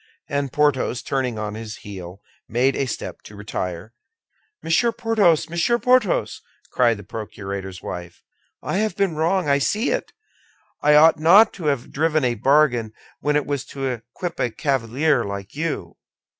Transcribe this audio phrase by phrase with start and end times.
[0.27, 3.93] And Porthos, turning on his heel, made a step to retire.
[4.63, 5.47] "Monsieur Porthos!
[5.47, 8.23] Monsieur Porthos!" cried the procurator's wife.
[8.63, 10.11] "I have been wrong; I see it.
[10.81, 15.23] I ought not to have driven a bargain when it was to equip a cavalier
[15.23, 15.97] like you."